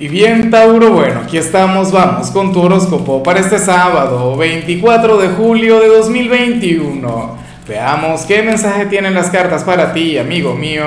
[0.00, 5.28] Y bien, Tauro, bueno, aquí estamos, vamos con tu horóscopo para este sábado, 24 de
[5.30, 7.36] julio de 2021.
[7.66, 10.84] Veamos qué mensaje tienen las cartas para ti, amigo mío.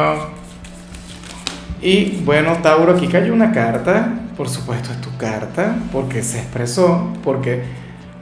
[1.81, 7.11] Y bueno, Tauro, aquí cayó una carta, por supuesto es tu carta, porque se expresó,
[7.21, 7.63] porque,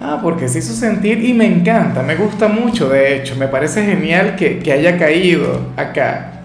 [0.01, 3.85] ah, porque se hizo sentir y me encanta, me gusta mucho, de hecho, me parece
[3.85, 6.38] genial que, que haya caído acá.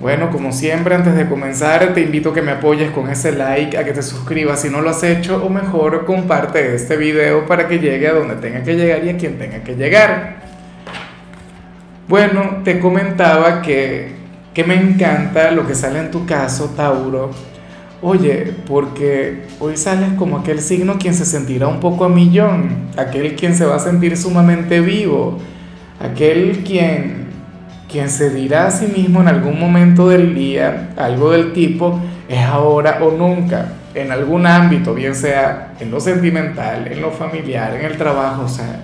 [0.00, 3.78] Bueno, como siempre, antes de comenzar, te invito a que me apoyes con ese like,
[3.78, 7.68] a que te suscribas si no lo has hecho, o mejor, comparte este video para
[7.68, 10.42] que llegue a donde tenga que llegar y a quien tenga que llegar.
[12.08, 14.12] Bueno, te comentaba que,
[14.52, 17.30] que me encanta lo que sale en tu caso, Tauro.
[18.02, 23.36] Oye, porque hoy sales como aquel signo quien se sentirá un poco a millón, aquel
[23.36, 25.38] quien se va a sentir sumamente vivo,
[26.00, 27.23] aquel quien
[27.94, 32.44] quien se dirá a sí mismo en algún momento del día algo del tipo es
[32.44, 37.84] ahora o nunca, en algún ámbito, bien sea en lo sentimental, en lo familiar, en
[37.84, 38.80] el trabajo, o sea,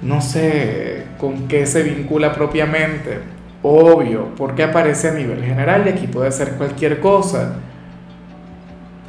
[0.00, 3.18] no sé con qué se vincula propiamente,
[3.64, 7.56] obvio, porque aparece a nivel general y aquí puede ser cualquier cosa.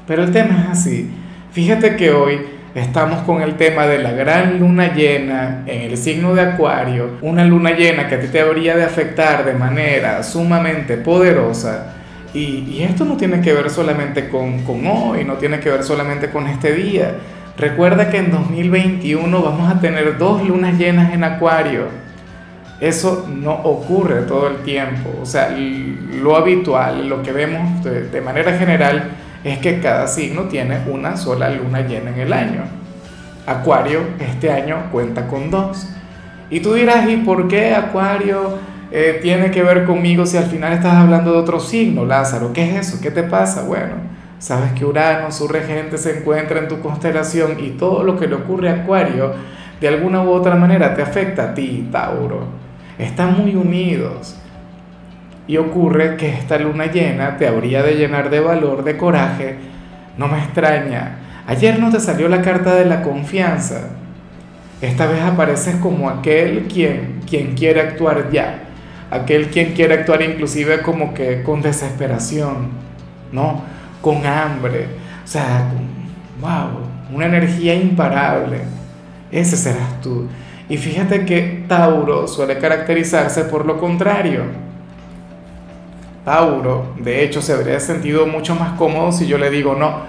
[0.08, 1.11] Pero el tema es así.
[1.52, 2.42] Fíjate que hoy
[2.76, 7.45] Estamos con el tema de la gran luna llena en el signo de Acuario, una
[7.45, 11.94] luna llena que a ti te habría de afectar de manera sumamente poderosa.
[12.34, 16.30] Y, esto no tiene que ver solamente con, con hoy, no tiene que ver solamente
[16.30, 17.14] con este día.
[17.58, 21.84] Recuerda que en 2021 vamos a tener dos lunas llenas en Acuario.
[22.82, 25.17] Eso no ocurre todo el tiempo.
[25.22, 29.12] O sea, lo habitual, lo que vemos de, de manera general,
[29.46, 32.64] es que cada signo tiene una sola luna llena en el año.
[33.46, 35.88] Acuario este año cuenta con dos.
[36.50, 38.58] Y tú dirás, ¿y por qué Acuario
[38.92, 42.54] eh, tiene que ver conmigo si al final estás hablando de otro signo, Lázaro?
[42.54, 43.00] ¿Qué es eso?
[43.00, 43.62] ¿Qué te pasa?
[43.62, 43.94] Bueno,
[44.40, 48.34] sabes que Urano, su regente, se encuentra en tu constelación y todo lo que le
[48.34, 49.32] ocurre a Acuario,
[49.80, 52.48] de alguna u otra manera te afecta a ti, Tauro.
[52.98, 54.38] Están muy unidos.
[55.48, 59.56] Y ocurre que esta luna llena te habría de llenar de valor, de coraje.
[60.17, 61.20] No me extraña.
[61.48, 63.89] Ayer no te salió la carta de la confianza.
[64.82, 68.64] Esta vez apareces como aquel quien, quien quiere actuar ya.
[69.11, 72.70] Aquel quien quiere actuar inclusive como que con desesperación,
[73.32, 73.61] ¿no?
[74.02, 74.88] Con hambre.
[75.23, 75.70] O sea,
[76.42, 78.61] wow, una energía imparable.
[79.32, 80.28] Ese serás tú.
[80.67, 84.64] Y fíjate que Tauro suele caracterizarse por lo contrario
[86.25, 89.99] Tauro, de hecho, se habría sentido mucho más cómodo si yo le digo, no,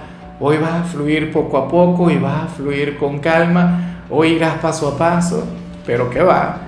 [0.41, 4.56] hoy vas a fluir poco a poco y vas a fluir con calma, hoy irás
[4.56, 5.47] paso a paso,
[5.84, 6.62] pero ¿qué va?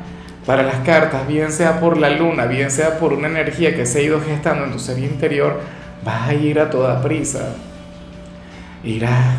[0.45, 4.01] Para las cartas, bien sea por la luna, bien sea por una energía que se
[4.01, 5.61] ha ido gestando en tu ser interior,
[6.05, 7.55] vas a ir a toda prisa.
[8.85, 9.39] Irás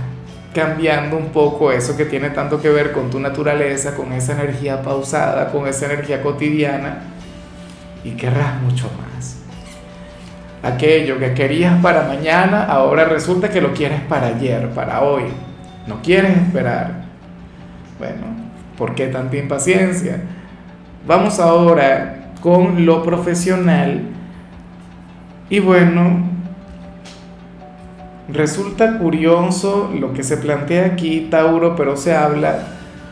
[0.56, 4.82] cambiando un poco eso que tiene tanto que ver con tu naturaleza, con esa energía
[4.82, 7.04] pausada, con esa energía cotidiana,
[8.04, 9.40] y querrás mucho más
[10.64, 15.24] aquello que querías para mañana, ahora resulta que lo quieres para ayer, para hoy.
[15.88, 17.04] No quieres esperar.
[17.98, 18.28] Bueno,
[18.78, 20.22] ¿por qué tanta impaciencia?
[21.08, 24.02] Vamos ahora con lo profesional.
[25.50, 26.30] Y bueno,
[28.28, 32.60] resulta curioso lo que se plantea aquí, Tauro, pero se habla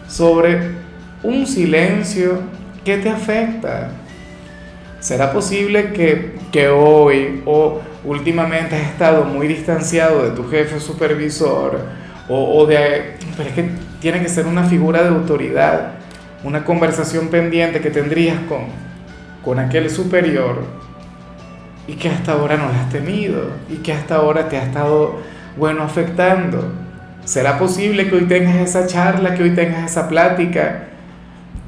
[0.07, 0.75] sobre
[1.23, 2.39] un silencio
[2.85, 3.89] que te afecta
[4.99, 6.33] ¿Será posible que,
[6.69, 11.79] hoy o últimamente has estado muy distanciado de tu jefe supervisor
[12.29, 13.15] o, de...
[13.37, 13.69] Pero es que
[14.01, 15.93] tiene que ser una figura de autoridad,
[16.43, 18.65] una conversación pendiente que tendrías con,
[19.43, 20.63] con aquel superior
[21.87, 25.19] y que hasta ahora no la has tenido y que hasta ahora te ha estado,
[25.55, 26.73] bueno, afectando.
[27.23, 30.87] ¿Será posible que hoy tengas esa charla, que hoy tengas esa plática?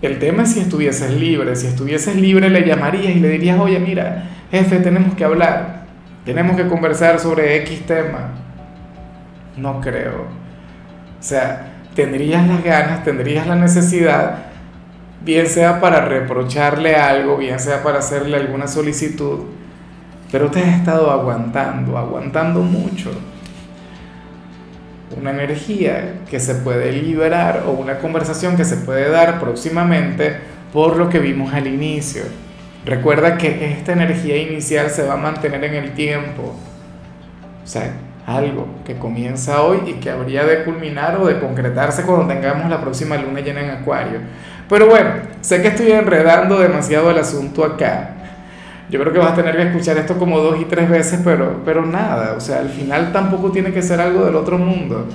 [0.01, 1.56] El tema es si estuvieses libre.
[1.56, 5.84] Si estuvieses libre le llamarías y le dirías, oye, mira, jefe, tenemos que hablar.
[6.26, 8.32] Tenemos que conversar sobre X tema.
[9.58, 10.23] No creo.
[11.20, 14.38] O sea, tendrías las ganas, tendrías la necesidad,
[15.22, 19.40] bien sea para reprocharle algo, bien sea para hacerle alguna solicitud,
[20.32, 23.12] pero te has estado aguantando, aguantando mucho
[25.18, 30.38] una energía que se puede liberar o una conversación que se puede dar próximamente
[30.72, 32.23] por lo que vimos al inicio.
[32.85, 36.55] Recuerda que esta energía inicial se va a mantener en el tiempo.
[37.64, 37.91] O sea,
[38.26, 42.79] algo que comienza hoy y que habría de culminar o de concretarse cuando tengamos la
[42.79, 44.20] próxima luna llena en Acuario.
[44.67, 45.11] Pero bueno,
[45.41, 48.11] sé que estoy enredando demasiado el asunto acá.
[48.90, 51.61] yo creo que vas a tener que escuchar esto como dos y tres veces, pero,
[51.66, 55.08] pero nada, o sea, al final tampoco tiene que ser algo del otro mundo.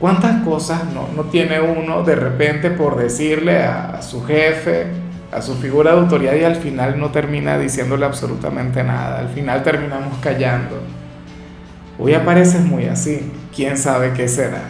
[0.00, 4.86] ¿Cuántas cosas no, no tiene uno de repente por decirle a, su jefe,
[5.32, 9.18] a su figura de autoridad y al final no termina diciéndole absolutamente nada?
[9.18, 10.80] Al final terminamos callando.
[11.98, 14.62] Hoy apareces muy así, quién sabe qué será.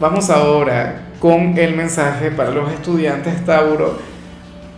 [0.00, 3.98] Vamos ahora con el mensaje para los estudiantes Tauro.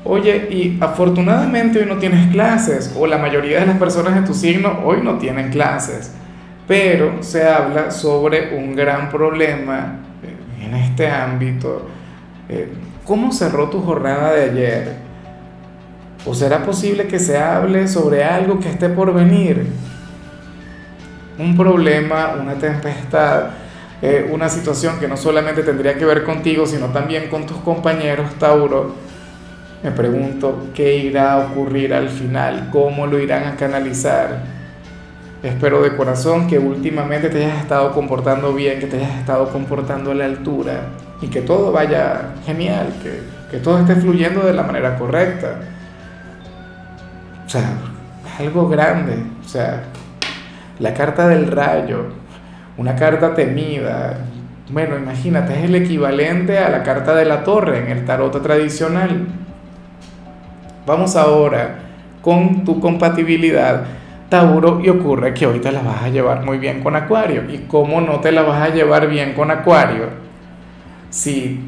[0.05, 4.35] Oye, y afortunadamente hoy no tienes clases, o la mayoría de las personas de tu
[4.35, 6.13] signo hoy no tienen clases
[6.71, 9.97] pero se habla sobre un gran problema
[10.63, 11.89] en este ámbito.
[12.53, 12.69] Eh,
[13.07, 14.97] ¿Cómo cerró tu jornada de ayer?
[16.27, 19.67] ¿O será posible que se hable sobre algo que esté por venir?
[21.39, 23.51] Un problema, una tempestad,
[24.03, 28.35] eh, una situación que no solamente tendría que ver contigo, sino también con tus compañeros,
[28.41, 28.97] Tauro.
[29.85, 34.43] Me pregunto qué irá a ocurrir al final, cómo lo irán a canalizar
[35.43, 40.11] Espero de corazón que últimamente te hayas estado comportando bien, que te hayas estado comportando
[40.11, 40.83] a la altura
[41.21, 43.21] y que todo vaya genial, que,
[43.51, 45.57] que todo esté fluyendo de la manera correcta.
[47.47, 47.73] O sea,
[48.39, 49.15] algo grande.
[49.45, 49.83] O sea,
[50.79, 52.07] la carta del rayo,
[52.77, 54.19] una carta temida.
[54.71, 59.27] Bueno, imagínate, es el equivalente a la carta de la torre en el tarot tradicional.
[60.87, 61.79] Vamos ahora
[62.23, 63.85] con tu compatibilidad
[64.31, 67.43] Tauro y ocurre que hoy te la vas a llevar muy bien con Acuario.
[67.51, 70.20] ¿Y cómo no te la vas a llevar bien con Acuario?
[71.11, 71.61] Si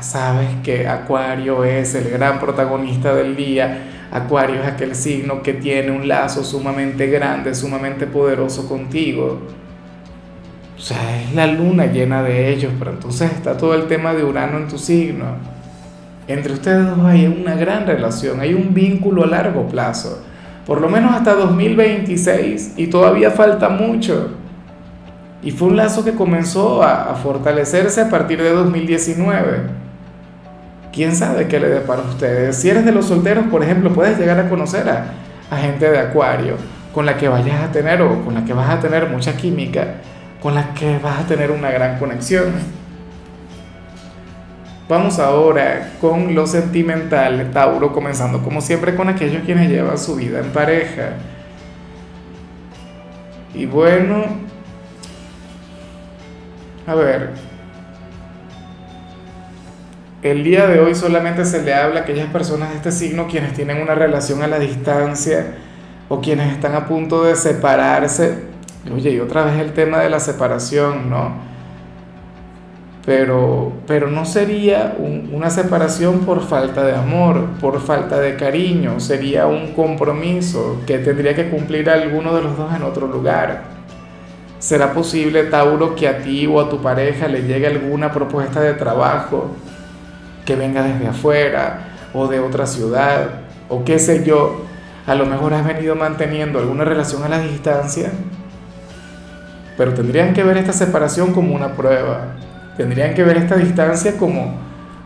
[0.00, 5.90] sabes que Acuario es el gran protagonista del día, Acuario es aquel signo que tiene
[5.90, 9.40] un lazo sumamente grande, sumamente poderoso contigo.
[10.76, 14.24] O sea, es la luna llena de ellos, pero entonces está todo el tema de
[14.24, 15.24] Urano en tu signo.
[16.28, 20.22] Entre ustedes dos hay una gran relación, hay un vínculo a largo plazo
[20.70, 24.28] por lo menos hasta 2026 y todavía falta mucho.
[25.42, 29.60] Y fue un lazo que comenzó a, fortalecerse a partir de 2019.
[30.92, 32.56] ¿Quién sabe qué le depara a ustedes?
[32.56, 35.06] Si eres de los solteros, por ejemplo, puedes llegar a conocer a,
[35.50, 36.56] a gente de Acuario
[36.92, 39.94] con la que vayas a tener o con la que vas a tener mucha química,
[40.42, 42.46] con la que vas a tener una gran conexión.
[44.88, 50.40] Vamos ahora con lo sentimental, Tauro, comenzando como siempre con aquellos quienes llevan su vida
[50.40, 51.10] en pareja.
[53.54, 54.24] Y bueno,
[56.90, 57.30] a ver,
[60.22, 63.54] el día de hoy solamente se le habla a aquellas personas de este signo quienes
[63.54, 65.54] tienen una relación a la distancia
[66.08, 68.44] o quienes están a punto de separarse.
[68.92, 71.50] Oye, y otra vez el tema de la separación, ¿no?
[73.04, 79.46] pero, pero no sería una separación por falta de amor, por falta de cariño, sería
[79.46, 83.79] un compromiso que tendría que cumplir alguno de los dos en otro lugar.
[84.60, 88.74] ¿Será posible, Tauro, que a ti o a tu pareja le llegue alguna propuesta de
[88.74, 89.50] trabajo
[90.44, 94.64] que venga desde afuera o de otra ciudad o qué sé yo?
[95.04, 98.12] A lo mejor has venido manteniendo alguna relación a la distancia,
[99.76, 102.36] pero tendrían que ver esta separación como una prueba
[102.80, 104.54] tendrían que ver esta distancia como,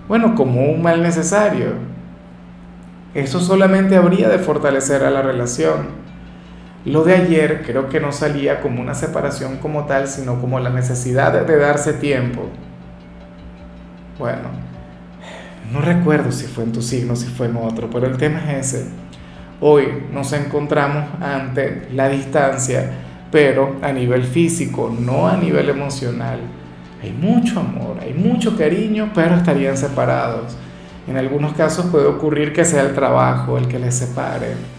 [0.06, 1.72] bueno, como un mal necesario.
[3.14, 6.03] Eso solamente habría de fortalecer a la relación.
[6.84, 10.68] Lo de ayer creo que no salía como una separación como tal, sino como la
[10.68, 12.42] necesidad de darse tiempo.
[14.18, 14.50] Bueno,
[15.72, 18.74] no recuerdo si fue en tu signo, si fue en otro, pero el tema es
[18.74, 18.86] ese.
[19.60, 22.90] Hoy nos encontramos ante la distancia,
[23.32, 26.40] pero a nivel físico, no a nivel emocional.
[27.02, 30.54] Hay mucho amor, hay mucho cariño, pero estarían separados.
[31.08, 34.73] En algunos casos puede ocurrir que sea el trabajo el que les separe.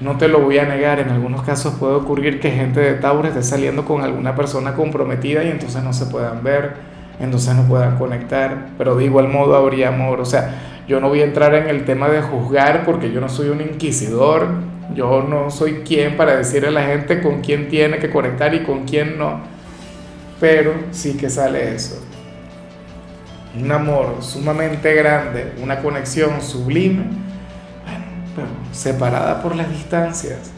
[0.00, 3.28] No te lo voy a negar, en algunos casos puede ocurrir que gente de Tauro
[3.28, 6.74] esté saliendo con alguna persona comprometida y entonces no se puedan ver,
[7.20, 10.20] entonces no puedan conectar, pero de igual modo habría amor.
[10.20, 13.28] O sea, yo no voy a entrar en el tema de juzgar porque yo no
[13.28, 14.48] soy un inquisidor,
[14.94, 18.64] yo no soy quien para decirle a la gente con quién tiene que conectar y
[18.64, 19.54] con quién no
[20.40, 22.02] pero sí que sale eso.
[23.58, 27.04] Un amor sumamente grande, una conexión sublime,
[28.72, 30.50] separada por las distancias.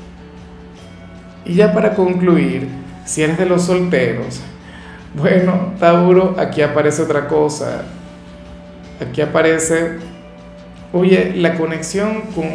[1.45, 2.69] Y ya para concluir,
[3.05, 4.41] si eres de los solteros,
[5.15, 7.83] bueno, Tauro, aquí aparece otra cosa.
[9.01, 9.99] Aquí aparece,
[10.93, 12.47] oye, la conexión con,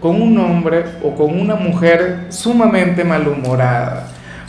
[0.00, 4.08] con un hombre o con una mujer sumamente malhumorada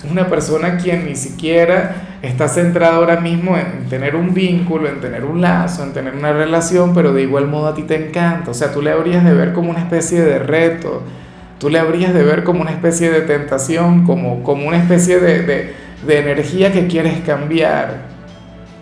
[0.10, 5.25] una persona quien ni siquiera está centrada ahora mismo en tener un vínculo, en tener
[5.25, 8.51] un lazo, en tener una relación, pero de igual modo a ti te encanta.
[8.51, 11.01] O sea, tú le habrías de ver como una especie de reto,
[11.60, 15.42] tú le habrías de ver como una especie de tentación, como, como una especie de,
[15.42, 15.74] de,
[16.06, 18.04] de energía que quieres cambiar,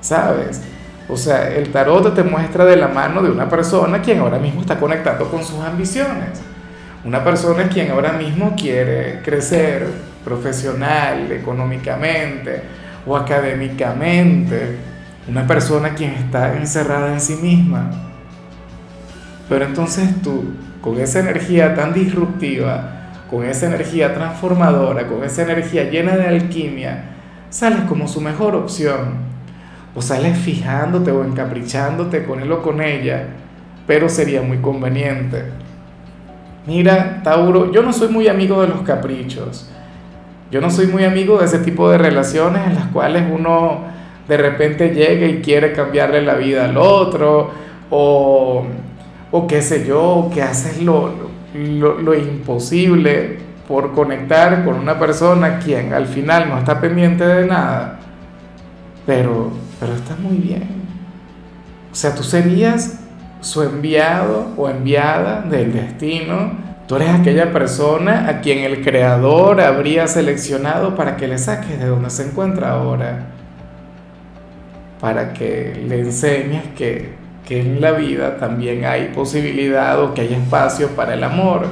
[0.01, 0.61] ¿sabes?
[1.07, 4.61] O sea, el tarot te muestra de la mano de una persona quien ahora mismo
[4.61, 6.41] está conectando con sus ambiciones.
[7.05, 9.87] Una persona quien ahora mismo quiere crecer
[10.23, 12.61] profesional, económicamente
[13.05, 14.77] o académicamente.
[15.27, 17.91] Una persona quien está encerrada en sí misma.
[19.47, 20.45] Pero entonces tú,
[20.81, 27.03] con esa energía tan disruptiva, con esa energía transformadora, con esa energía llena de alquimia,
[27.49, 29.29] sales como su mejor opción
[29.95, 33.27] o sales fijándote o encaprichándote con él o con ella,
[33.87, 35.45] pero sería muy conveniente.
[36.67, 39.69] Mira, Tauro, yo no soy muy amigo de los caprichos.
[40.51, 43.81] Yo no soy muy amigo de ese tipo de relaciones en las cuales uno
[44.27, 47.51] de repente llega y quiere cambiarle la vida al otro,
[47.89, 48.63] o,
[49.31, 51.11] o qué sé yo, que haces lo,
[51.53, 57.45] lo, lo imposible por conectar con una persona quien al final no está pendiente de
[57.45, 57.99] nada,
[59.05, 60.67] pero pero está muy bien.
[61.91, 62.99] O sea, tú serías
[63.41, 66.51] su enviado o enviada del destino.
[66.89, 71.85] Tú eres aquella persona a quien el creador habría seleccionado para que le saques de
[71.85, 73.27] donde se encuentra ahora.
[74.99, 77.11] Para que le enseñes que,
[77.47, 81.67] que en la vida también hay posibilidad o que hay espacio para el amor.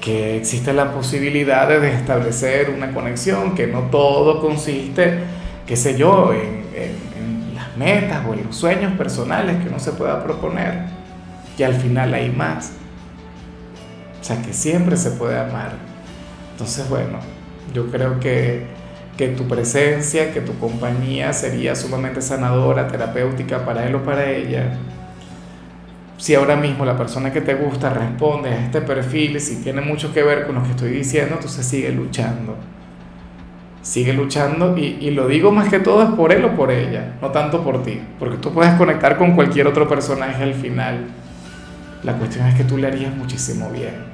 [0.00, 5.18] Que existe la posibilidad de establecer una conexión, que no todo consiste,
[5.66, 9.92] qué sé yo, en en, las metas o en los sueños personales que uno se
[9.92, 10.84] pueda proponer,
[11.58, 12.79] que al final hay más.
[14.20, 15.72] O sea, que siempre se puede amar.
[16.52, 17.18] Entonces, bueno,
[17.72, 18.66] yo creo que,
[19.16, 24.78] que tu presencia, que tu compañía sería sumamente sanadora, terapéutica para él o para ella.
[26.18, 30.12] Si ahora mismo la persona que te gusta responde a este perfil, si tiene mucho
[30.12, 32.56] que ver con lo que estoy diciendo, entonces sigue luchando
[33.82, 37.30] sigue luchando y, lo digo más que todo es por él o por ella, no
[37.30, 41.06] tanto por ti, porque tú puedes conectar con cualquier otro personaje al final.
[42.02, 44.09] La cuestión es que tú le harías muchísimo bien.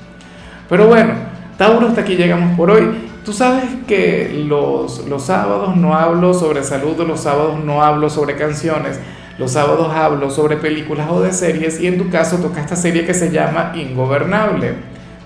[0.69, 1.15] Pero bueno,
[1.57, 3.09] Tauro, hasta aquí llegamos por hoy.
[3.25, 8.37] Tú sabes que los, los sábados no hablo sobre salud, los sábados no hablo sobre
[8.37, 9.01] canciones,
[9.39, 13.05] los sábados hablo sobre películas o de series y en tu caso toca esta serie
[13.05, 14.75] que se llama Ingobernable.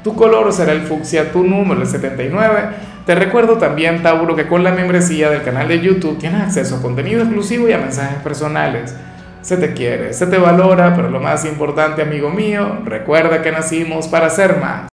[0.03, 2.71] Tu color será el fucsia, tu número el 79
[3.11, 6.81] te recuerdo también, Tauro, que con la membresía del canal de YouTube tienes acceso a
[6.81, 8.95] contenido exclusivo y a mensajes personales.
[9.41, 14.07] Se te quiere, se te valora, pero lo más importante, amigo mío, recuerda que nacimos
[14.07, 14.83] para ser más.